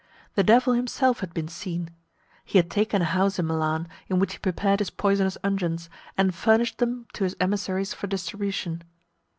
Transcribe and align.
The 0.33 0.41
Devil 0.41 0.73
himself 0.73 1.19
had 1.19 1.31
been 1.31 1.47
seen. 1.47 1.91
He 2.43 2.57
had 2.57 2.71
taken 2.71 3.03
a 3.03 3.13
house 3.13 3.37
in 3.37 3.45
Milan, 3.45 3.87
in 4.09 4.17
which 4.17 4.33
he 4.33 4.39
prepared 4.39 4.79
his 4.79 4.89
poisonous 4.89 5.37
unguents, 5.43 5.89
and 6.17 6.33
furnished 6.33 6.79
them 6.79 7.05
to 7.13 7.23
his 7.23 7.35
emissaries 7.39 7.93
for 7.93 8.07
distribution. 8.07 8.81